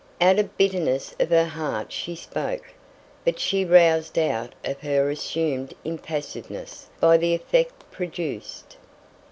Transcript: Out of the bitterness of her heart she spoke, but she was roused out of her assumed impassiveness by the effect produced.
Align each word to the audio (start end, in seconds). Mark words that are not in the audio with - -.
Out 0.19 0.39
of 0.39 0.45
the 0.47 0.55
bitterness 0.67 1.13
of 1.19 1.29
her 1.29 1.45
heart 1.45 1.91
she 1.91 2.15
spoke, 2.15 2.73
but 3.23 3.37
she 3.37 3.63
was 3.63 3.69
roused 3.75 4.17
out 4.17 4.55
of 4.65 4.79
her 4.79 5.11
assumed 5.11 5.75
impassiveness 5.85 6.89
by 6.99 7.17
the 7.17 7.35
effect 7.35 7.83
produced. 7.91 8.77